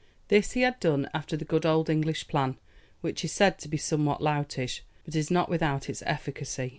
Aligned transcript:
This 0.29 0.53
he 0.53 0.61
had 0.61 0.79
done 0.79 1.07
after 1.13 1.37
the 1.37 1.45
good 1.45 1.63
old 1.63 1.87
English 1.87 2.27
plan, 2.27 2.57
which 3.01 3.23
is 3.23 3.31
said 3.31 3.59
to 3.59 3.67
be 3.67 3.77
somewhat 3.77 4.19
loutish, 4.19 4.81
but 5.05 5.13
is 5.15 5.29
not 5.29 5.47
without 5.47 5.91
its 5.91 6.01
efficacy. 6.07 6.69